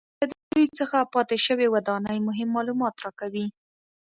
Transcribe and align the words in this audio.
له 0.19 0.25
دوی 0.51 0.65
څخه 0.79 0.97
پاتې 1.13 1.37
شوې 1.45 1.67
ودانۍ 1.75 2.17
مهم 2.27 2.49
معلومات 2.57 2.95
راکوي 3.05 3.47